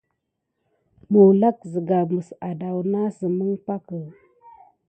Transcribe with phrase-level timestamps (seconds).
[1.11, 3.99] Mulak zǝga mǝs ahdahnasǝm ǝn pakǝ.